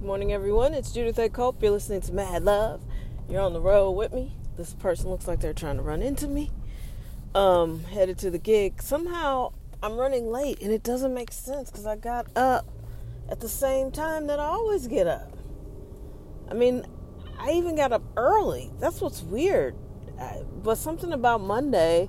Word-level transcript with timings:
Good 0.00 0.06
morning, 0.06 0.32
everyone. 0.32 0.72
It's 0.72 0.92
Judith 0.92 1.18
A. 1.18 1.28
Culp. 1.28 1.62
You're 1.62 1.72
listening 1.72 2.00
to 2.00 2.12
Mad 2.14 2.42
Love. 2.42 2.80
You're 3.28 3.42
on 3.42 3.52
the 3.52 3.60
road 3.60 3.90
with 3.90 4.14
me. 4.14 4.34
This 4.56 4.72
person 4.72 5.10
looks 5.10 5.28
like 5.28 5.40
they're 5.40 5.52
trying 5.52 5.76
to 5.76 5.82
run 5.82 6.00
into 6.00 6.26
me. 6.26 6.50
Um, 7.34 7.84
headed 7.84 8.16
to 8.20 8.30
the 8.30 8.38
gig. 8.38 8.80
Somehow 8.80 9.52
I'm 9.82 9.98
running 9.98 10.32
late, 10.32 10.62
and 10.62 10.72
it 10.72 10.82
doesn't 10.82 11.12
make 11.12 11.30
sense 11.30 11.70
because 11.70 11.84
I 11.84 11.96
got 11.96 12.34
up 12.34 12.66
at 13.28 13.40
the 13.40 13.48
same 13.48 13.90
time 13.90 14.26
that 14.28 14.40
I 14.40 14.44
always 14.44 14.86
get 14.86 15.06
up. 15.06 15.36
I 16.50 16.54
mean, 16.54 16.86
I 17.38 17.50
even 17.50 17.76
got 17.76 17.92
up 17.92 18.02
early. 18.16 18.72
That's 18.80 19.02
what's 19.02 19.20
weird. 19.20 19.76
But 20.62 20.78
something 20.78 21.12
about 21.12 21.42
Monday, 21.42 22.08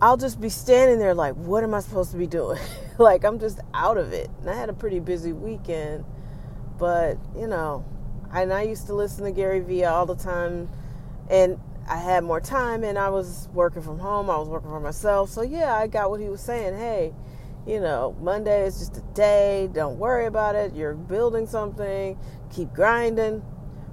I'll 0.00 0.16
just 0.16 0.40
be 0.40 0.48
standing 0.48 0.98
there 0.98 1.12
like, 1.12 1.34
what 1.34 1.62
am 1.62 1.74
I 1.74 1.80
supposed 1.80 2.10
to 2.12 2.16
be 2.16 2.26
doing? 2.26 2.58
like, 2.98 3.22
I'm 3.22 3.38
just 3.38 3.60
out 3.74 3.98
of 3.98 4.14
it. 4.14 4.30
And 4.40 4.48
I 4.48 4.54
had 4.54 4.70
a 4.70 4.74
pretty 4.74 4.98
busy 4.98 5.34
weekend 5.34 6.06
but, 6.78 7.18
you 7.36 7.46
know, 7.46 7.84
and 8.32 8.52
I 8.52 8.62
used 8.62 8.86
to 8.86 8.94
listen 8.94 9.24
to 9.24 9.30
Gary 9.30 9.60
Vee 9.60 9.84
all 9.84 10.06
the 10.06 10.16
time. 10.16 10.68
And 11.30 11.58
I 11.88 11.96
had 11.96 12.24
more 12.24 12.40
time 12.40 12.84
and 12.84 12.98
I 12.98 13.08
was 13.08 13.48
working 13.52 13.82
from 13.82 13.98
home. 13.98 14.30
I 14.30 14.36
was 14.36 14.48
working 14.48 14.70
for 14.70 14.80
myself. 14.80 15.30
So, 15.30 15.42
yeah, 15.42 15.74
I 15.74 15.86
got 15.86 16.10
what 16.10 16.20
he 16.20 16.28
was 16.28 16.40
saying. 16.40 16.76
Hey, 16.76 17.12
you 17.66 17.80
know, 17.80 18.16
Monday 18.20 18.64
is 18.64 18.78
just 18.78 18.96
a 18.96 19.02
day. 19.14 19.68
Don't 19.72 19.98
worry 19.98 20.26
about 20.26 20.54
it. 20.54 20.74
You're 20.74 20.94
building 20.94 21.46
something. 21.46 22.18
Keep 22.50 22.72
grinding. 22.72 23.42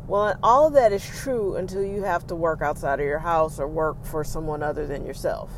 Well, 0.07 0.37
all 0.41 0.67
of 0.67 0.73
that 0.73 0.91
is 0.91 1.05
true 1.05 1.55
until 1.55 1.83
you 1.83 2.03
have 2.03 2.25
to 2.27 2.35
work 2.35 2.61
outside 2.61 2.99
of 2.99 3.05
your 3.05 3.19
house 3.19 3.59
or 3.59 3.67
work 3.67 4.03
for 4.05 4.23
someone 4.23 4.63
other 4.63 4.87
than 4.87 5.05
yourself. 5.05 5.51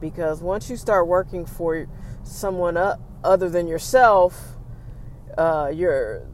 Because 0.00 0.42
once 0.42 0.68
you 0.68 0.76
start 0.76 1.06
working 1.06 1.46
for 1.46 1.88
someone 2.22 2.76
other 3.24 3.48
than 3.48 3.66
yourself, 3.66 4.56
uh, 5.38 5.72
you're 5.74 6.26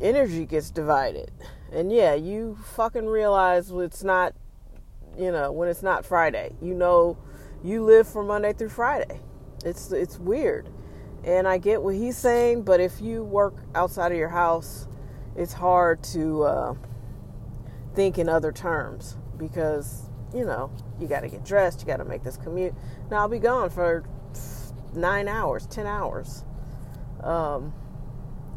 energy 0.00 0.46
gets 0.46 0.70
divided. 0.70 1.30
And 1.72 1.92
yeah, 1.92 2.14
you 2.14 2.56
fucking 2.76 3.06
realize 3.06 3.70
it's 3.70 4.04
not, 4.04 4.34
you 5.18 5.32
know, 5.32 5.50
when 5.52 5.68
it's 5.68 5.82
not 5.82 6.04
Friday. 6.04 6.54
You 6.62 6.74
know, 6.74 7.18
you 7.62 7.82
live 7.82 8.06
from 8.06 8.26
Monday 8.28 8.52
through 8.52 8.68
Friday. 8.68 9.20
It's 9.64 9.90
it's 9.92 10.18
weird. 10.18 10.68
And 11.24 11.48
I 11.48 11.58
get 11.58 11.82
what 11.82 11.94
he's 11.94 12.18
saying, 12.18 12.62
but 12.62 12.80
if 12.80 13.00
you 13.00 13.24
work 13.24 13.54
outside 13.74 14.12
of 14.12 14.18
your 14.18 14.28
house, 14.28 14.86
it's 15.36 15.54
hard 15.54 16.02
to 16.04 16.42
uh, 16.42 16.74
think 17.94 18.18
in 18.18 18.28
other 18.28 18.52
terms 18.52 19.16
because 19.38 20.10
you 20.34 20.44
know 20.44 20.70
you 21.00 21.06
got 21.06 21.20
to 21.20 21.28
get 21.28 21.44
dressed, 21.44 21.80
you 21.80 21.86
got 21.86 21.96
to 21.96 22.04
make 22.04 22.22
this 22.22 22.36
commute. 22.36 22.74
Now 23.10 23.18
I'll 23.18 23.28
be 23.28 23.38
gone 23.38 23.70
for 23.70 24.04
nine 24.94 25.28
hours, 25.28 25.66
ten 25.66 25.86
hours. 25.86 26.44
Um, 27.22 27.72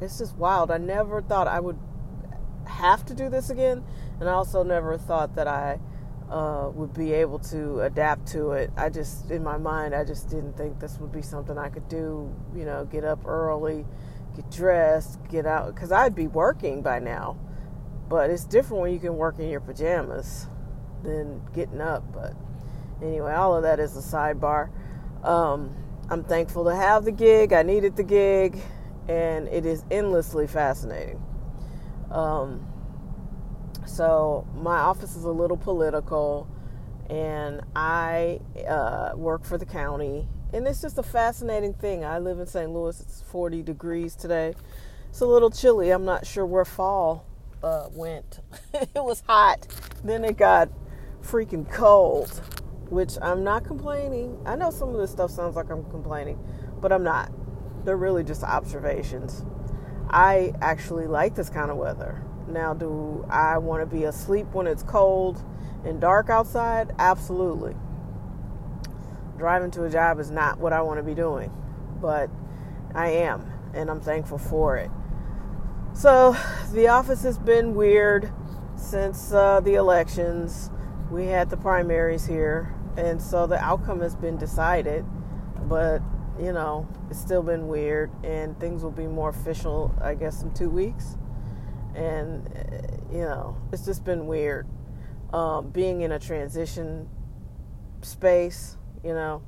it's 0.02 0.18
just 0.18 0.36
wild. 0.36 0.72
I 0.72 0.78
never 0.78 1.22
thought 1.22 1.48
I 1.48 1.60
would 1.60 1.78
have 2.66 3.06
to 3.06 3.14
do 3.14 3.30
this 3.30 3.50
again, 3.50 3.84
and 4.20 4.30
I 4.30 4.34
also 4.34 4.64
never 4.64 4.98
thought 4.98 5.36
that 5.36 5.48
I 5.48 5.80
uh, 6.30 6.70
would 6.74 6.94
be 6.94 7.14
able 7.14 7.40
to 7.40 7.82
adapt 7.82 8.28
to 8.28 8.52
it. 8.52 8.72
I 8.76 8.90
just, 8.90 9.32
in 9.32 9.44
my 9.44 9.58
mind, 9.58 9.96
I 9.96 10.04
just 10.04 10.30
didn't 10.30 10.58
think 10.58 10.80
this 10.80 10.98
would 11.00 11.12
be 11.12 11.22
something 11.22 11.58
I 11.58 11.70
could 11.70 11.88
do. 11.88 12.34
You 12.56 12.66
know, 12.66 12.86
get 12.86 13.04
up 13.04 13.26
early, 13.26 13.86
get 14.36 14.50
dressed, 14.52 15.20
get 15.30 15.46
out, 15.46 15.74
because 15.74 15.92
I'd 15.92 16.16
be 16.16 16.28
working 16.28 16.82
by 16.82 17.00
now. 17.00 17.38
But 18.10 18.30
it's 18.30 18.46
different 18.46 18.84
when 18.84 18.94
you 18.94 19.00
can 19.00 19.16
work 19.16 19.40
in 19.40 19.50
your 19.50 19.60
pajamas 19.60 20.48
than 21.04 21.42
getting 21.54 21.82
up. 21.82 22.04
But 22.14 22.34
anyway, 23.02 23.34
all 23.34 23.56
of 23.56 23.64
that 23.64 23.80
is 23.80 23.98
a 23.98 24.02
sidebar. 24.02 24.70
Um, 25.24 25.76
I'm 26.10 26.24
thankful 26.24 26.66
to 26.66 26.76
have 26.76 27.04
the 27.04 27.12
gig. 27.12 27.52
I 27.52 27.64
needed 27.64 27.98
the 27.98 28.04
gig 28.04 28.62
and 29.08 29.48
it 29.48 29.66
is 29.66 29.84
endlessly 29.90 30.48
fascinating. 30.48 31.22
Um, 32.12 32.66
so 33.86 34.48
my 34.56 34.78
office 34.78 35.16
is 35.16 35.24
a 35.24 35.32
little 35.32 35.58
political, 35.58 36.48
and 37.10 37.62
I 37.76 38.40
uh, 38.68 39.12
work 39.16 39.46
for 39.46 39.58
the 39.58 39.66
county, 39.66 40.28
and 40.54 40.68
it's 40.68 40.82
just 40.82 40.98
a 40.98 41.04
fascinating 41.04 41.74
thing. 41.74 42.04
I 42.04 42.20
live 42.20 42.40
in 42.40 42.48
St. 42.48 42.70
Louis; 42.70 43.00
it's 43.00 43.22
40 43.22 43.64
degrees 43.64 44.16
today. 44.16 44.54
It's 45.10 45.22
a 45.22 45.26
little 45.26 45.50
chilly. 45.50 45.90
I'm 45.92 46.06
not 46.06 46.26
sure 46.26 46.46
where 46.46 46.66
fall 46.66 47.26
uh, 47.64 47.88
went. 47.92 48.40
it 48.74 49.04
was 49.04 49.24
hot, 49.26 49.68
then 50.04 50.24
it 50.26 50.38
got 50.38 50.70
freaking 51.22 51.70
cold, 51.72 52.30
which 52.90 53.18
I'm 53.22 53.44
not 53.44 53.64
complaining. 53.64 54.38
I 54.46 54.56
know 54.56 54.70
some 54.70 54.90
of 54.90 54.98
this 54.98 55.12
stuff 55.12 55.32
sounds 55.32 55.56
like 55.56 55.70
I'm 55.70 55.84
complaining, 55.90 56.40
but 56.82 56.92
I'm 56.92 57.04
not 57.04 57.32
they're 57.88 57.96
really 57.96 58.24
just 58.24 58.44
observations. 58.44 59.46
I 60.10 60.52
actually 60.60 61.08
like 61.08 61.36
this 61.36 61.50
kind 61.50 61.72
of 61.72 61.78
weather. 61.78 62.22
Now, 62.50 62.74
do 62.74 63.26
I 63.30 63.60
want 63.60 63.82
to 63.82 63.86
be 63.86 64.04
asleep 64.04 64.48
when 64.52 64.68
it's 64.68 64.84
cold 64.84 65.42
and 65.86 66.02
dark 66.02 66.30
outside? 66.30 66.92
Absolutely. 67.00 67.76
Driving 69.38 69.72
to 69.72 69.86
a 69.86 69.90
job 69.90 70.20
is 70.20 70.30
not 70.30 70.60
what 70.60 70.74
I 70.74 70.82
want 70.82 71.00
to 71.00 71.04
be 71.04 71.14
doing, 71.14 71.50
but 72.02 72.30
I 72.94 73.08
am, 73.08 73.50
and 73.74 73.90
I'm 73.90 74.02
thankful 74.02 74.38
for 74.38 74.76
it. 74.76 74.92
So, 75.94 76.36
the 76.74 76.90
office 76.90 77.24
has 77.24 77.38
been 77.38 77.74
weird 77.74 78.34
since 78.76 79.32
uh, 79.32 79.62
the 79.62 79.76
elections. 79.76 80.72
We 81.10 81.28
had 81.28 81.50
the 81.50 81.58
primaries 81.58 82.26
here, 82.26 82.76
and 82.98 83.22
so 83.22 83.48
the 83.48 83.60
outcome 83.60 84.02
has 84.02 84.14
been 84.14 84.36
decided, 84.36 85.06
but 85.70 86.02
you 86.40 86.54
know, 86.54 86.88
it's 87.10 87.20
still 87.20 87.44
been 87.44 87.68
weird, 87.68 88.12
and 88.24 88.60
things 88.60 88.84
will 88.84 88.92
be 88.92 89.08
more 89.08 89.30
official, 89.30 89.94
I 90.02 90.14
guess, 90.16 90.44
in 90.44 90.54
two 90.54 90.70
weeks. 90.70 91.18
And, 91.96 92.48
eh, 92.56 92.98
you 93.12 93.22
know, 93.22 93.58
it's 93.72 93.86
just 93.86 94.04
been 94.04 94.28
weird. 94.28 94.68
Um, 95.34 95.70
being 95.70 96.02
in 96.02 96.12
a 96.12 96.20
transition 96.20 97.10
space, 98.02 98.78
you 99.04 99.14
know, 99.14 99.42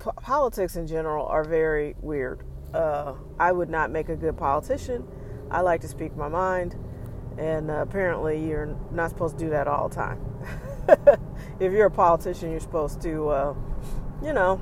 p- 0.00 0.10
politics 0.20 0.76
in 0.76 0.86
general 0.86 1.26
are 1.26 1.44
very 1.44 1.94
weird. 2.00 2.42
Uh, 2.74 3.14
I 3.38 3.52
would 3.52 3.70
not 3.70 3.90
make 3.90 4.08
a 4.08 4.16
good 4.16 4.36
politician. 4.36 5.06
I 5.50 5.60
like 5.60 5.80
to 5.82 5.88
speak 5.88 6.16
my 6.16 6.28
mind, 6.28 6.76
and 7.38 7.70
uh, 7.70 7.74
apparently, 7.74 8.44
you're 8.44 8.76
not 8.90 9.10
supposed 9.10 9.38
to 9.38 9.44
do 9.44 9.50
that 9.50 9.66
all 9.66 9.88
the 9.88 9.94
time. 9.94 10.20
if 11.60 11.72
you're 11.72 11.86
a 11.86 11.90
politician, 11.90 12.50
you're 12.50 12.60
supposed 12.60 13.00
to, 13.02 13.28
uh, 13.28 13.54
you 14.22 14.32
know, 14.32 14.60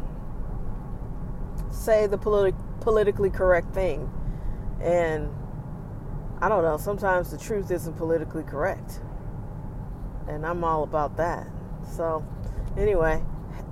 say 1.89 2.07
the 2.07 2.19
politi- 2.19 2.55
politically 2.81 3.31
correct 3.31 3.73
thing. 3.73 4.11
And 4.83 5.31
I 6.39 6.51
don't 6.51 6.63
know, 6.63 6.77
sometimes 6.77 7.31
the 7.31 7.39
truth 7.39 7.71
isn't 7.71 7.97
politically 7.97 8.43
correct. 8.43 9.01
And 10.29 10.45
I'm 10.45 10.63
all 10.65 10.83
about 10.83 11.17
that. 11.17 11.47
So, 11.97 12.27
anyway, 12.77 13.23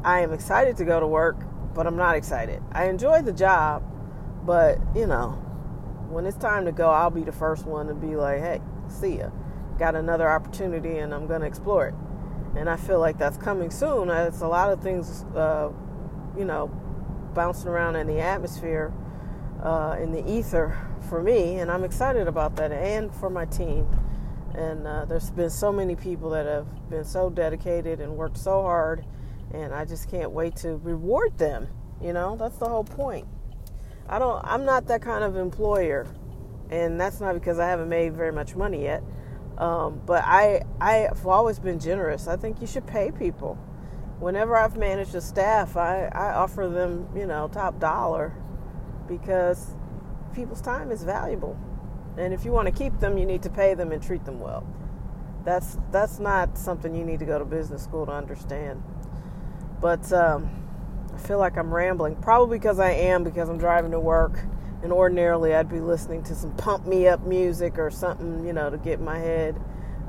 I 0.03 0.21
am 0.21 0.33
excited 0.33 0.79
to 0.79 0.87
go 0.87 0.99
to 0.99 1.07
work, 1.07 1.37
but 1.75 1.87
I'm 1.87 1.97
not 1.97 2.17
excited. 2.17 2.63
I 2.73 2.87
enjoy 2.89 3.21
the 3.21 3.35
job, 3.35 3.83
but 4.47 4.79
you 4.95 5.07
know, 5.07 5.33
when 6.09 6.25
it's 6.25 6.39
time 6.39 6.65
to 6.65 6.73
go, 6.73 6.89
I'll 6.89 7.11
be 7.11 7.23
the 7.23 7.33
first 7.33 7.67
one 7.67 7.89
to 7.89 7.95
be 7.95 8.17
like, 8.17 8.41
hey, 8.41 8.63
see 8.89 9.19
ya. 9.19 9.29
Got 9.79 9.95
another 9.95 10.27
opportunity 10.27 10.97
and 10.97 11.13
I'm 11.13 11.27
going 11.27 11.43
to 11.43 11.47
explore 11.47 11.89
it. 11.89 11.95
And 12.59 12.71
I 12.71 12.77
feel 12.77 12.99
like 12.99 13.19
that's 13.19 13.37
coming 13.37 13.71
soon. 13.71 14.09
It's 14.09 14.41
a 14.41 14.49
lot 14.49 14.73
of 14.73 14.81
things, 14.81 15.25
uh, 15.35 15.71
you 16.39 16.47
know, 16.47 16.71
bouncing 17.37 17.69
around 17.69 17.95
in 17.95 18.09
the 18.09 18.19
atmosphere, 18.19 18.93
uh, 19.63 19.97
in 20.01 20.11
the 20.11 20.29
ether 20.29 20.77
for 21.09 21.23
me, 21.23 21.61
and 21.61 21.71
I'm 21.71 21.85
excited 21.85 22.27
about 22.27 22.57
that 22.57 22.73
and 22.73 23.15
for 23.15 23.31
my 23.31 23.45
team. 23.45 23.87
And 24.55 24.87
uh, 24.87 25.05
there's 25.05 25.31
been 25.31 25.51
so 25.51 25.71
many 25.71 25.95
people 25.95 26.31
that 26.31 26.47
have 26.47 26.67
been 26.91 27.05
so 27.05 27.29
dedicated 27.29 28.01
and 28.01 28.17
worked 28.17 28.39
so 28.39 28.63
hard, 28.63 29.05
and 29.53 29.73
I 29.73 29.85
just 29.85 30.11
can't 30.11 30.33
wait 30.33 30.57
to 30.57 30.77
reward 30.79 31.37
them. 31.39 31.69
You 32.01 32.15
know, 32.15 32.37
that's 32.37 32.57
the 32.57 32.69
whole 32.69 32.85
point. 32.85 33.29
I 34.09 34.19
don't. 34.19 34.43
I'm 34.43 34.65
not 34.65 34.87
that 34.87 35.03
kind 35.03 35.23
of 35.23 35.37
employer, 35.37 36.07
and 36.71 36.99
that's 36.99 37.21
not 37.21 37.35
because 37.35 37.59
I 37.59 37.69
haven't 37.69 37.91
made 37.91 38.15
very 38.15 38.33
much 38.33 38.57
money 38.57 38.83
yet. 38.83 39.03
Um, 39.59 40.01
but 40.07 40.25
I 40.25 40.63
I've 40.81 41.27
always 41.27 41.59
been 41.59 41.79
generous. 41.79 42.29
I 42.29 42.37
think 42.37 42.61
you 42.61 42.67
should 42.67 42.87
pay 42.87 43.11
people 43.11 43.59
whenever 44.19 44.57
I've 44.57 44.77
managed 44.77 45.15
a 45.15 45.21
staff, 45.21 45.77
I, 45.77 46.07
I 46.07 46.35
offer 46.35 46.69
them, 46.69 47.09
you 47.15 47.27
know, 47.27 47.49
top 47.49 47.79
dollar 47.79 48.33
because 49.09 49.75
people's 50.35 50.61
time 50.61 50.91
is 50.91 51.05
valuable. 51.05 51.59
And 52.17 52.33
if 52.33 52.45
you 52.45 52.53
want 52.53 52.67
to 52.67 52.73
keep 52.73 52.99
them, 52.99 53.19
you 53.19 53.27
need 53.27 53.43
to 53.43 53.51
pay 53.51 53.75
them 53.75 53.93
and 53.93 54.03
treat 54.03 54.25
them 54.25 54.41
well. 54.41 54.67
That's 55.45 55.79
that's 55.93 56.19
not 56.19 56.59
something 56.59 56.95
you 56.95 57.05
need 57.05 57.21
to 57.21 57.25
go 57.25 57.39
to 57.39 57.45
business 57.45 57.83
school 57.85 58.07
to 58.07 58.13
understand. 58.13 58.83
But 59.81 60.11
um, 60.13 60.51
I 61.15 61.19
feel 61.19 61.39
like 61.39 61.57
I'm 61.57 61.73
rambling, 61.73 62.17
probably 62.17 62.59
because 62.59 62.81
I 62.81 62.91
am, 62.91 63.23
because 63.23 63.49
I'm 63.49 63.59
driving 63.59 63.91
to 63.93 64.01
work. 64.01 64.41
And 64.83 64.93
ordinarily, 64.93 65.55
I'd 65.55 65.69
be 65.69 65.81
listening 65.81 66.23
to 66.25 66.35
some 66.35 66.55
pump 66.57 66.87
me 66.87 67.09
up 67.09 67.25
music 67.25 67.79
or 67.79 67.91
something, 67.91 68.47
you 68.47 68.53
know, 68.53 68.71
to 68.71 68.77
get 68.77 69.01
my 69.01 69.19
head 69.19 69.61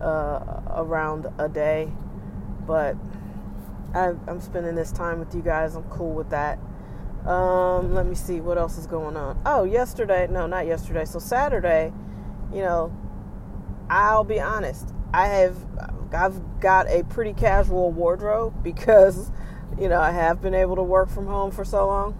uh, 0.02 0.62
around 0.76 1.28
a 1.38 1.50
day. 1.50 1.92
But 2.66 2.96
I, 3.94 4.14
am 4.28 4.40
spending 4.42 4.76
this 4.76 4.92
time 4.92 5.20
with 5.20 5.34
you 5.34 5.42
guys. 5.42 5.76
I'm 5.76 5.84
cool 5.84 6.14
with 6.14 6.30
that. 6.30 6.60
Um, 7.26 7.94
let 7.94 8.06
me 8.06 8.16
see 8.16 8.40
what 8.40 8.58
else 8.58 8.78
is 8.78 8.88
going 8.88 9.18
on. 9.18 9.42
Oh, 9.46 9.64
yesterday, 9.64 10.28
no, 10.30 10.48
not 10.48 10.66
yesterday. 10.66 11.06
So 11.06 11.20
Saturday, 11.20 11.92
you 12.54 12.62
know, 12.62 12.96
I'll 13.90 14.24
be 14.24 14.40
honest. 14.40 14.94
I 15.14 15.28
have 15.28 15.58
I've 16.14 16.60
got 16.60 16.88
a 16.90 17.04
pretty 17.04 17.34
casual 17.34 17.92
wardrobe 17.92 18.54
because 18.64 19.32
you 19.80 19.90
know, 19.90 20.00
I 20.00 20.12
have 20.12 20.42
been 20.42 20.56
able 20.56 20.76
to 20.78 20.84
work 20.84 21.10
from 21.10 21.28
home 21.28 21.52
for 21.52 21.66
so 21.66 21.86
long. 21.86 22.18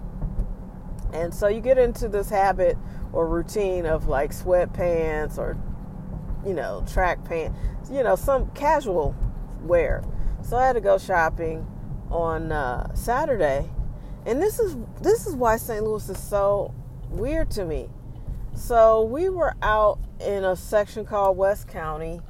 And 1.12 1.34
so 1.34 1.48
you 1.48 1.60
get 1.60 1.78
into 1.78 2.08
this 2.08 2.28
habit 2.28 2.76
or 3.12 3.26
routine 3.26 3.86
of 3.86 4.06
like 4.06 4.32
sweatpants 4.32 5.38
or 5.38 5.56
you 6.46 6.54
know, 6.54 6.84
track 6.86 7.24
pants, 7.24 7.58
you 7.90 8.02
know, 8.02 8.14
some 8.14 8.50
casual 8.50 9.14
wear. 9.62 10.02
So 10.48 10.56
I 10.56 10.66
had 10.66 10.72
to 10.76 10.80
go 10.80 10.96
shopping 10.96 11.66
on 12.10 12.52
uh, 12.52 12.94
Saturday, 12.94 13.68
and 14.24 14.40
this 14.40 14.58
is 14.58 14.78
this 15.02 15.26
is 15.26 15.34
why 15.34 15.58
St. 15.58 15.84
Louis 15.84 16.08
is 16.08 16.18
so 16.18 16.74
weird 17.10 17.50
to 17.50 17.66
me. 17.66 17.90
So 18.54 19.02
we 19.02 19.28
were 19.28 19.54
out 19.60 19.98
in 20.20 20.46
a 20.46 20.56
section 20.56 21.04
called 21.04 21.36
West 21.36 21.68
County. 21.68 22.22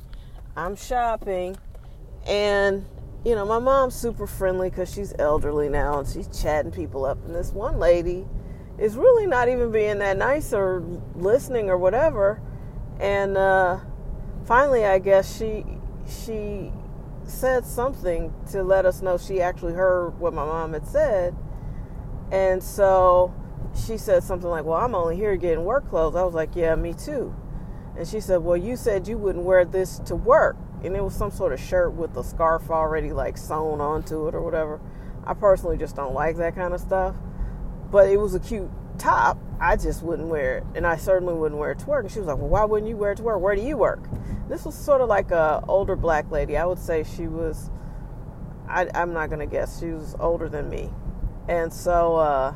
I'm 0.56 0.74
shopping, 0.74 1.58
and 2.26 2.84
you 3.24 3.36
know 3.36 3.46
my 3.46 3.60
mom's 3.60 3.94
super 3.94 4.26
friendly 4.26 4.68
because 4.68 4.92
she's 4.92 5.14
elderly 5.20 5.68
now, 5.68 6.00
and 6.00 6.08
she's 6.08 6.26
chatting 6.42 6.72
people 6.72 7.04
up. 7.04 7.24
And 7.24 7.32
this 7.32 7.52
one 7.52 7.78
lady 7.78 8.26
is 8.78 8.96
really 8.96 9.28
not 9.28 9.48
even 9.48 9.70
being 9.70 10.00
that 10.00 10.16
nice 10.16 10.52
or 10.52 10.82
listening 11.14 11.70
or 11.70 11.78
whatever. 11.78 12.42
And 12.98 13.36
uh, 13.36 13.78
finally, 14.44 14.84
I 14.84 14.98
guess 14.98 15.38
she 15.38 15.64
she 16.24 16.72
said 17.30 17.64
something 17.64 18.32
to 18.50 18.62
let 18.62 18.86
us 18.86 19.02
know 19.02 19.18
she 19.18 19.40
actually 19.40 19.74
heard 19.74 20.18
what 20.18 20.32
my 20.32 20.44
mom 20.44 20.72
had 20.72 20.86
said. 20.86 21.36
And 22.30 22.62
so 22.62 23.34
she 23.86 23.96
said 23.96 24.22
something 24.22 24.48
like, 24.48 24.64
Well, 24.64 24.78
I'm 24.78 24.94
only 24.94 25.16
here 25.16 25.36
getting 25.36 25.64
work 25.64 25.88
clothes. 25.88 26.16
I 26.16 26.22
was 26.22 26.34
like, 26.34 26.54
Yeah, 26.54 26.74
me 26.74 26.94
too. 26.94 27.34
And 27.96 28.06
she 28.06 28.20
said, 28.20 28.38
Well, 28.38 28.56
you 28.56 28.76
said 28.76 29.08
you 29.08 29.18
wouldn't 29.18 29.44
wear 29.44 29.64
this 29.64 29.98
to 30.00 30.16
work. 30.16 30.56
And 30.84 30.94
it 30.94 31.02
was 31.02 31.14
some 31.14 31.30
sort 31.30 31.52
of 31.52 31.60
shirt 31.60 31.92
with 31.92 32.16
a 32.16 32.24
scarf 32.24 32.70
already 32.70 33.12
like 33.12 33.36
sewn 33.36 33.80
onto 33.80 34.28
it 34.28 34.34
or 34.34 34.42
whatever. 34.42 34.80
I 35.24 35.34
personally 35.34 35.76
just 35.76 35.96
don't 35.96 36.14
like 36.14 36.36
that 36.36 36.54
kind 36.54 36.72
of 36.72 36.80
stuff. 36.80 37.16
But 37.90 38.08
it 38.08 38.18
was 38.18 38.34
a 38.34 38.40
cute 38.40 38.70
top. 38.98 39.38
I 39.60 39.76
just 39.76 40.02
wouldn't 40.02 40.28
wear 40.28 40.58
it. 40.58 40.64
And 40.74 40.86
I 40.86 40.96
certainly 40.96 41.34
wouldn't 41.34 41.60
wear 41.60 41.72
it 41.72 41.80
to 41.80 41.86
work. 41.86 42.04
And 42.04 42.12
she 42.12 42.18
was 42.20 42.28
like, 42.28 42.38
Well, 42.38 42.48
why 42.48 42.64
wouldn't 42.64 42.88
you 42.88 42.96
wear 42.96 43.12
it 43.12 43.16
to 43.16 43.22
work? 43.22 43.40
Where 43.40 43.56
do 43.56 43.62
you 43.62 43.76
work? 43.76 44.00
This 44.48 44.64
was 44.64 44.74
sort 44.74 45.00
of 45.00 45.08
like 45.08 45.30
a 45.30 45.62
older 45.68 45.96
black 45.96 46.30
lady. 46.30 46.56
I 46.56 46.64
would 46.64 46.78
say 46.78 47.04
she 47.04 47.26
was 47.26 47.70
I, 48.68 48.88
am 48.94 49.12
not 49.12 49.30
gonna 49.30 49.46
guess. 49.46 49.80
She 49.80 49.90
was 49.90 50.14
older 50.20 50.48
than 50.48 50.68
me. 50.68 50.90
And 51.48 51.72
so 51.72 52.16
uh, 52.16 52.54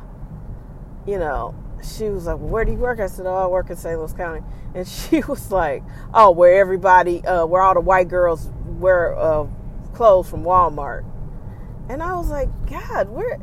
you 1.05 1.17
know, 1.17 1.55
she 1.83 2.09
was 2.09 2.25
like, 2.25 2.37
"Where 2.37 2.65
do 2.65 2.71
you 2.71 2.77
work?" 2.77 2.99
I 2.99 3.07
said, 3.07 3.25
"Oh, 3.25 3.35
I 3.35 3.47
work 3.47 3.69
in 3.69 3.75
St. 3.75 3.97
Louis 3.97 4.13
County." 4.13 4.41
And 4.75 4.87
she 4.87 5.21
was 5.27 5.51
like, 5.51 5.83
"Oh, 6.15 6.31
where 6.31 6.59
everybody, 6.59 7.23
uh, 7.25 7.45
where 7.45 7.61
all 7.61 7.75
the 7.75 7.79
white 7.79 8.07
girls 8.07 8.49
wear 8.65 9.15
uh, 9.15 9.45
clothes 9.93 10.27
from 10.27 10.43
Walmart." 10.43 11.05
And 11.89 12.01
I 12.01 12.15
was 12.15 12.29
like, 12.29 12.49
"God, 12.69 13.09
where?" 13.09 13.39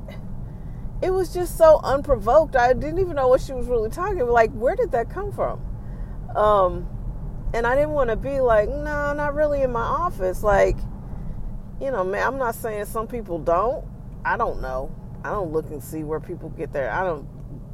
It 1.02 1.10
was 1.10 1.32
just 1.32 1.56
so 1.56 1.80
unprovoked. 1.82 2.56
I 2.56 2.72
didn't 2.74 2.98
even 2.98 3.16
know 3.16 3.28
what 3.28 3.40
she 3.40 3.52
was 3.52 3.68
really 3.68 3.88
talking 3.88 4.20
about. 4.20 4.32
Like, 4.32 4.50
where 4.52 4.76
did 4.76 4.92
that 4.92 5.08
come 5.08 5.32
from? 5.32 5.64
Um, 6.36 6.86
and 7.52 7.66
I 7.66 7.74
didn't 7.74 7.90
want 7.90 8.10
to 8.10 8.16
be 8.16 8.40
like, 8.40 8.68
"No, 8.68 8.82
nah, 8.82 9.12
not 9.12 9.34
really 9.34 9.62
in 9.62 9.72
my 9.72 9.80
office." 9.80 10.42
Like, 10.42 10.76
you 11.80 11.90
know, 11.90 12.04
man, 12.04 12.26
I'm 12.26 12.38
not 12.38 12.54
saying 12.54 12.86
some 12.86 13.06
people 13.06 13.38
don't. 13.38 13.84
I 14.24 14.36
don't 14.36 14.60
know. 14.60 14.94
I 15.24 15.30
don't 15.30 15.52
look 15.52 15.70
and 15.70 15.82
see 15.82 16.04
where 16.04 16.20
people 16.20 16.50
get 16.50 16.72
their. 16.72 16.90
I 16.90 17.04
don't 17.04 17.26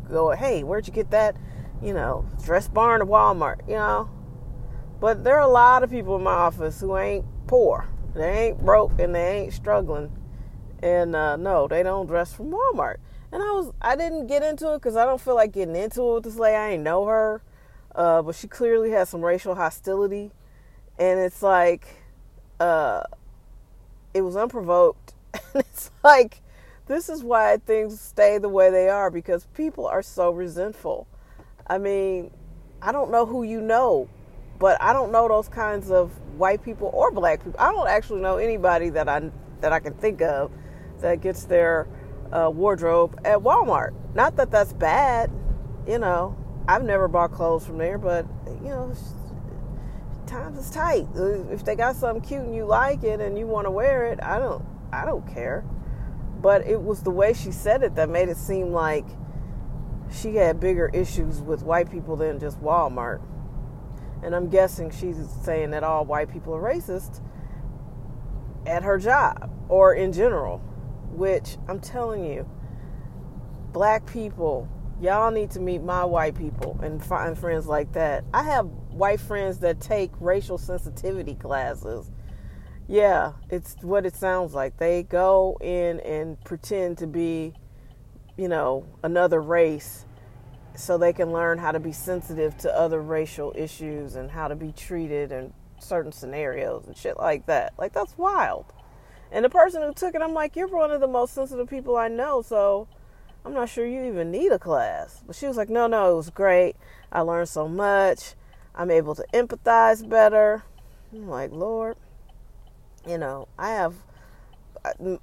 go, 0.09 0.31
hey, 0.31 0.63
where'd 0.63 0.87
you 0.87 0.93
get 0.93 1.11
that? 1.11 1.37
You 1.83 1.93
know, 1.93 2.27
Dress 2.45 2.69
Barn 2.69 3.03
or 3.03 3.07
Walmart, 3.07 3.67
you 3.69 3.75
know? 3.75 4.11
But 5.01 5.25
there 5.25 5.37
are 5.37 5.49
a 5.49 5.53
lot 5.53 5.83
of 5.83 5.91
people 5.91 6.17
in 6.17 6.23
my 6.23 6.33
office 6.33 6.81
who 6.81 6.97
ain't 6.97 7.25
poor. 7.47 7.89
They 8.15 8.49
ain't 8.49 8.65
broke 8.65 8.99
and 8.99 9.15
they 9.15 9.43
ain't 9.43 9.53
struggling. 9.53 10.11
And 10.83 11.15
uh, 11.15 11.37
no, 11.37 11.69
they 11.69 11.83
don't 11.83 12.07
dress 12.07 12.33
from 12.33 12.51
Walmart. 12.51 12.97
And 13.33 13.43
I 13.43 13.51
was, 13.53 13.73
I 13.81 13.97
didn't 13.97 14.27
get 14.27 14.43
into 14.43 14.73
it 14.73 14.79
because 14.79 14.97
I 14.97 15.05
don't 15.05 15.21
feel 15.21 15.35
like 15.35 15.53
getting 15.53 15.77
into 15.77 16.03
it 16.03 16.15
with 16.15 16.25
this 16.25 16.37
lady. 16.37 16.57
I 16.57 16.71
ain't 16.71 16.83
know 16.83 17.05
her, 17.07 17.43
uh, 17.97 18.23
but 18.23 18.35
she 18.35 18.47
clearly 18.47 18.91
has 18.91 19.09
some 19.09 19.25
racial 19.25 19.55
hostility, 19.55 20.31
and 20.99 21.19
it's 21.19 21.43
like, 21.43 21.87
uh, 22.61 23.03
it 24.15 24.21
was 24.21 24.37
unprovoked. 24.37 25.15
and 25.35 25.65
it's 25.65 25.91
like, 26.05 26.43
this 26.87 27.09
is 27.09 27.25
why 27.25 27.57
things 27.57 28.01
stay 28.01 28.39
the 28.39 28.49
way 28.49 28.71
they 28.71 28.89
are 28.89 29.11
because 29.11 29.47
people 29.55 29.87
are 29.87 30.03
so 30.03 30.31
resentful. 30.31 31.07
I 31.67 31.79
mean, 31.79 32.31
I 32.81 32.93
don't 32.93 33.11
know 33.11 33.27
who 33.27 33.43
you 33.43 33.61
know, 33.61 34.09
but 34.59 34.81
I 34.81 34.93
don't 34.93 35.11
know 35.11 35.27
those 35.27 35.49
kinds 35.49 35.91
of 35.91 36.11
white 36.39 36.63
people 36.63 36.91
or 36.93 37.11
black 37.11 37.43
people. 37.43 37.59
I 37.59 37.73
don't 37.73 37.89
actually 37.89 38.21
know 38.21 38.37
anybody 38.37 38.91
that 38.91 39.09
I 39.09 39.31
that 39.61 39.73
I 39.73 39.81
can 39.81 39.95
think 39.95 40.21
of 40.21 40.53
that 41.01 41.23
gets 41.23 41.45
their 41.45 41.89
uh, 42.31 42.51
wardrobe 42.53 43.19
at 43.25 43.39
Walmart. 43.39 43.95
Not 44.15 44.37
that 44.37 44.51
that's 44.51 44.73
bad, 44.75 45.31
you 45.89 45.99
know. 45.99 46.37
I've 46.69 46.83
never 46.83 47.09
bought 47.09 47.33
clothes 47.33 47.67
from 47.67 47.79
there, 47.79 47.99
but 47.99 48.27
you 48.47 48.69
know, 48.69 48.95
times 50.27 50.59
is 50.59 50.71
tight. 50.71 51.07
Uh, 51.17 51.49
if 51.51 51.65
they 51.65 51.77
got 51.77 51.97
something 51.97 52.23
cute 52.23 52.43
and 52.43 52.55
you 52.55 52.65
like 52.65 53.05
it 53.05 53.21
and 53.21 53.39
you 53.39 53.47
want 53.47 53.67
to 53.67 53.71
wear 53.71 54.07
it, 54.07 54.23
I 54.23 54.39
don't 54.39 54.65
I 54.93 55.05
don't 55.05 55.27
care 55.27 55.65
but 56.41 56.67
it 56.67 56.81
was 56.81 57.03
the 57.03 57.11
way 57.11 57.33
she 57.33 57.51
said 57.51 57.83
it 57.83 57.95
that 57.95 58.09
made 58.09 58.29
it 58.29 58.37
seem 58.37 58.73
like 58.73 59.05
she 60.13 60.37
had 60.37 60.61
bigger 60.61 60.91
issues 60.93 61.41
with 61.41 61.63
white 61.63 61.91
people 61.91 62.17
than 62.17 62.39
just 62.39 62.61
Walmart. 62.63 63.21
And 64.23 64.35
I'm 64.35 64.49
guessing 64.49 64.91
she's 64.91 65.17
saying 65.43 65.71
that 65.71 65.83
all 65.83 66.05
white 66.05 66.33
people 66.33 66.55
are 66.55 66.63
racist 66.63 67.21
at 68.67 68.83
her 68.83 68.99
job 68.99 69.51
or 69.69 69.95
in 69.95 70.13
general, 70.13 70.59
which 71.11 71.57
I'm 71.69 71.81
telling 71.81 72.25
you, 72.25 72.49
black 73.73 74.07
people, 74.07 74.69
y'all 75.01 75.31
need 75.31 75.51
to 75.53 75.61
meet 75.61 75.83
my 75.83 76.05
white 76.05 76.37
people 76.37 76.79
and 76.83 77.05
find 77.05 77.39
friends 77.39 77.67
like 77.67 77.93
that. 77.93 78.25
I 78.33 78.43
have 78.45 78.67
white 78.91 79.21
friends 79.21 79.59
that 79.61 79.81
take 79.81 80.11
racial 80.21 80.59
sensitivity 80.59 81.35
classes 81.35 82.11
yeah, 82.89 83.33
it's 83.51 83.77
what 83.83 84.07
it 84.07 84.15
sounds 84.15 84.55
like. 84.55 84.77
They 84.77 85.03
go 85.03 85.59
in 85.61 86.01
and 86.01 86.43
pretend 86.45 86.99
to 86.99 87.07
be, 87.07 87.55
you 88.37 88.49
know, 88.49 88.87
another 89.03 89.41
race 89.43 90.05
so 90.77 90.97
they 90.97 91.13
can 91.13 91.33
learn 91.33 91.59
how 91.59 91.73
to 91.73 91.81
be 91.81 91.93
sensitive 91.93 92.57
to 92.59 92.73
other 92.73 93.01
racial 93.01 93.53
issues 93.57 94.15
and 94.15 94.31
how 94.31 94.47
to 94.47 94.55
be 94.55 94.73
treated 94.73 95.33
in 95.33 95.53
certain 95.81 96.13
scenarios 96.13 96.87
and 96.87 96.97
shit 96.97 97.17
like 97.17 97.47
that. 97.47 97.73
Like, 97.77 97.93
that's 97.93 98.17
wild. 98.17 98.67
And 99.33 99.45
the 99.45 99.51
person 99.51 99.83
who 99.83 99.93
took 99.93 100.15
it, 100.15 100.23
I'm 100.23 100.35
like, 100.35 100.55
you're 100.55 100.69
one 100.69 100.93
of 100.93 101.01
the 101.01 101.09
most 101.09 101.35
sensitive 101.35 101.69
people 101.69 101.97
I 101.97 102.07
know, 102.07 102.43
so 102.43 102.87
I'm 103.47 103.55
not 103.55 103.71
sure 103.71 103.87
you 103.87 104.05
even 104.05 104.31
need 104.31 104.53
a 104.53 104.59
class. 104.59 105.23
But 105.27 105.37
she 105.37 105.47
was 105.47 105.57
like, 105.57 105.71
no, 105.71 105.87
no, 105.87 106.13
it 106.13 106.17
was 106.17 106.29
great. 106.29 106.77
I 107.11 107.21
learned 107.21 107.49
so 107.49 107.69
much. 107.69 108.35
I'm 108.75 108.91
able 108.91 109.15
to 109.15 109.25
empathize 109.33 110.07
better. 110.07 110.65
I'm 111.13 111.29
like, 111.29 111.53
Lord 111.53 111.97
you 113.07 113.19
know, 113.19 113.49
I 113.59 113.71
have 113.71 113.95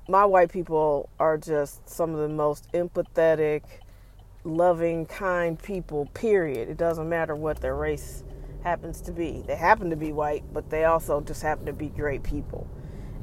my 0.08 0.26
white 0.26 0.52
people 0.52 1.10
are 1.20 1.38
just 1.38 1.88
some 1.88 2.14
of 2.14 2.20
the 2.20 2.30
most 2.30 2.70
empathetic, 2.74 3.62
loving, 4.44 5.06
kind 5.06 5.62
people, 5.62 6.08
period. 6.14 6.70
It 6.70 6.78
doesn't 6.78 7.08
matter 7.08 7.36
what 7.36 7.62
their 7.62 7.76
race 7.76 8.24
happens 8.64 9.00
to 9.02 9.12
be. 9.12 9.44
They 9.48 9.56
happen 9.56 9.90
to 9.90 9.96
be 9.96 10.12
white, 10.12 10.44
but 10.52 10.70
they 10.70 10.86
also 10.86 11.22
just 11.22 11.42
happen 11.42 11.66
to 11.68 11.74
be 11.74 11.88
great 11.88 12.24
people. 12.24 12.68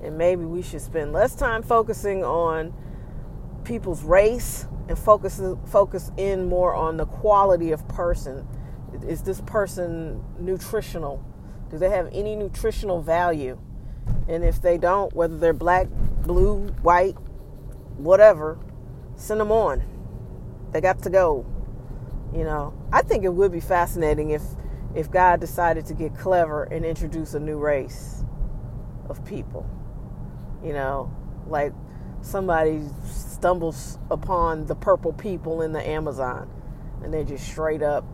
And 0.03 0.17
maybe 0.17 0.45
we 0.45 0.63
should 0.63 0.81
spend 0.81 1.13
less 1.13 1.35
time 1.35 1.63
focusing 1.63 2.25
on 2.25 2.73
people's 3.65 4.03
race 4.03 4.67
and 4.89 4.99
focus 4.99 5.41
focus 5.67 6.11
in 6.17 6.49
more 6.49 6.75
on 6.75 6.97
the 6.97 7.07
quality 7.07 7.73
of 7.73 7.87
person. 7.89 8.47
Is 9.07 9.23
this 9.23 9.41
person 9.43 10.23
nutritional? 10.39 11.25
Do 11.71 11.79
they 11.79 11.91
have 11.91 12.09
any 12.13 12.35
nutritional 12.35 13.01
value? 13.01 13.59
And 14.29 14.45
if 14.45 14.61
they 14.61 14.79
don't, 14.79 15.13
whether 15.13 15.37
they're 15.37 15.53
black, 15.53 15.89
blue, 16.23 16.67
white, 16.83 17.17
whatever, 17.97 18.59
send 19.15 19.41
them 19.41 19.53
on. 19.53 19.83
They 20.73 20.81
got 20.81 21.03
to 21.03 21.11
go. 21.11 21.47
You 22.35 22.45
know, 22.45 22.75
I 22.93 23.03
think 23.03 23.25
it 23.25 23.33
would 23.33 23.53
be 23.53 23.61
fascinating 23.61 24.31
if 24.31 24.43
if 24.95 25.11
God 25.11 25.41
decided 25.41 25.87
to 25.87 25.95
get 25.95 26.17
clever 26.17 26.65
and 26.65 26.85
introduce 26.85 27.35
a 27.35 27.41
new 27.41 27.59
race 27.59 28.25
of 29.09 29.25
people. 29.25 29.69
You 30.65 30.73
know, 30.73 31.15
like 31.47 31.73
somebody 32.23 32.83
stumbles 33.05 33.99
upon 34.11 34.67
the 34.67 34.75
purple 34.75 35.13
people 35.13 35.63
in 35.63 35.73
the 35.73 35.89
Amazon 35.89 36.51
and 37.03 37.13
they're 37.15 37.25
just 37.25 37.47
straight 37.47 37.83
up 37.83 38.05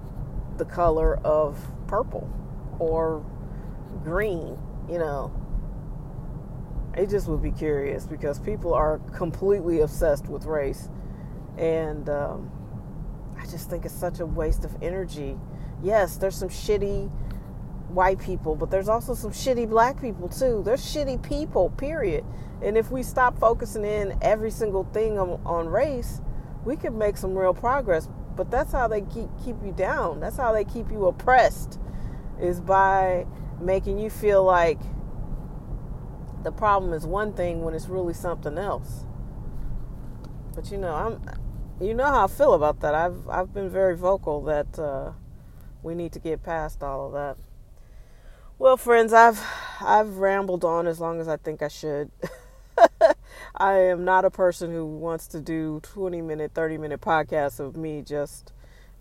the 0.58 0.64
color 0.64 1.16
of 1.18 1.58
purple 1.88 2.28
or 2.78 3.24
green, 4.04 4.58
you 4.90 4.98
know 4.98 5.32
it 6.96 7.10
just 7.10 7.28
would 7.28 7.42
be 7.42 7.52
curious 7.52 8.06
because 8.06 8.38
people 8.38 8.74
are 8.74 8.98
completely 9.14 9.80
obsessed 9.80 10.28
with 10.28 10.46
race 10.46 10.88
And 11.58 12.08
um, 12.10 12.50
I 13.38 13.46
just 13.46 13.70
think 13.70 13.84
it's 13.86 13.94
such 13.94 14.20
a 14.20 14.26
waste 14.26 14.64
of 14.64 14.76
energy. 14.82 15.38
Yes, 15.82 16.16
there's 16.16 16.36
some 16.36 16.50
shitty 16.50 17.10
white 17.88 18.18
people, 18.18 18.56
but 18.56 18.70
there's 18.70 18.88
also 18.88 19.14
some 19.14 19.30
shitty 19.30 19.68
black 19.68 20.00
people 20.00 20.28
too. 20.28 20.62
There's 20.64 20.82
shitty 20.82 21.22
people, 21.22 21.70
period. 21.70 22.24
And 22.62 22.76
if 22.76 22.90
we 22.90 23.02
stop 23.02 23.38
focusing 23.38 23.84
in 23.84 24.18
every 24.22 24.50
single 24.50 24.84
thing 24.84 25.18
on, 25.18 25.40
on 25.44 25.68
race, 25.68 26.20
we 26.64 26.76
could 26.76 26.94
make 26.94 27.16
some 27.16 27.36
real 27.36 27.54
progress. 27.54 28.08
But 28.34 28.50
that's 28.50 28.72
how 28.72 28.88
they 28.88 29.02
keep 29.02 29.28
keep 29.44 29.56
you 29.64 29.72
down. 29.72 30.20
That's 30.20 30.36
how 30.36 30.52
they 30.52 30.64
keep 30.64 30.90
you 30.90 31.06
oppressed, 31.06 31.78
is 32.40 32.60
by 32.60 33.26
making 33.60 33.98
you 33.98 34.10
feel 34.10 34.44
like 34.44 34.78
the 36.42 36.52
problem 36.52 36.92
is 36.92 37.06
one 37.06 37.32
thing 37.32 37.62
when 37.62 37.72
it's 37.74 37.88
really 37.88 38.12
something 38.12 38.58
else. 38.58 39.06
But 40.54 40.70
you 40.70 40.76
know, 40.76 40.94
I'm 40.94 41.22
you 41.80 41.94
know 41.94 42.04
how 42.04 42.24
I 42.24 42.26
feel 42.26 42.52
about 42.52 42.80
that. 42.80 42.94
I've 42.94 43.26
I've 43.28 43.54
been 43.54 43.70
very 43.70 43.96
vocal 43.96 44.42
that 44.44 44.78
uh, 44.78 45.12
we 45.82 45.94
need 45.94 46.12
to 46.12 46.18
get 46.18 46.42
past 46.42 46.82
all 46.82 47.06
of 47.06 47.12
that. 47.14 47.36
Well, 48.58 48.78
friends, 48.78 49.12
I've 49.12 49.44
I've 49.82 50.16
rambled 50.16 50.64
on 50.64 50.86
as 50.86 50.98
long 50.98 51.20
as 51.20 51.28
I 51.28 51.36
think 51.36 51.60
I 51.60 51.68
should. 51.68 52.10
I 53.56 53.74
am 53.74 54.04
not 54.04 54.24
a 54.24 54.30
person 54.30 54.72
who 54.72 54.86
wants 54.86 55.26
to 55.28 55.40
do 55.40 55.80
20 55.82 56.22
minute, 56.22 56.52
30 56.54 56.78
minute 56.78 57.02
podcasts 57.02 57.60
of 57.60 57.76
me 57.76 58.00
just 58.00 58.54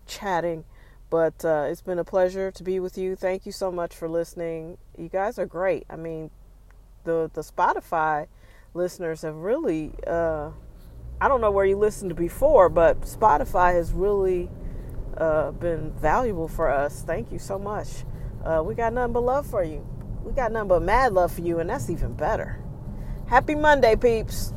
chatting. 0.06 0.64
But 1.08 1.42
uh, 1.42 1.68
it's 1.70 1.80
been 1.80 1.98
a 1.98 2.04
pleasure 2.04 2.50
to 2.50 2.62
be 2.62 2.80
with 2.80 2.98
you. 2.98 3.16
Thank 3.16 3.46
you 3.46 3.52
so 3.52 3.72
much 3.72 3.94
for 3.94 4.10
listening. 4.10 4.76
You 4.98 5.08
guys 5.08 5.38
are 5.38 5.46
great. 5.46 5.86
I 5.88 5.96
mean, 5.96 6.30
the 7.04 7.30
the 7.32 7.40
Spotify 7.40 8.26
listeners 8.74 9.22
have 9.22 9.36
really. 9.36 9.92
Uh, 10.06 10.50
I 11.18 11.28
don't 11.28 11.40
know 11.40 11.50
where 11.50 11.64
you 11.64 11.78
listened 11.78 12.14
before, 12.14 12.68
but 12.68 13.00
Spotify 13.02 13.72
has 13.72 13.90
really 13.94 14.50
uh, 15.16 15.52
been 15.52 15.92
valuable 15.92 16.46
for 16.46 16.70
us. 16.70 17.02
Thank 17.06 17.32
you 17.32 17.38
so 17.38 17.58
much. 17.58 18.04
Uh, 18.46 18.62
we 18.62 18.76
got 18.76 18.92
nothing 18.92 19.12
but 19.12 19.24
love 19.24 19.44
for 19.44 19.64
you. 19.64 19.84
We 20.22 20.30
got 20.30 20.52
nothing 20.52 20.68
but 20.68 20.82
mad 20.82 21.12
love 21.12 21.32
for 21.32 21.40
you, 21.40 21.58
and 21.58 21.68
that's 21.68 21.90
even 21.90 22.12
better. 22.12 22.62
Happy 23.26 23.56
Monday, 23.56 23.96
peeps. 23.96 24.52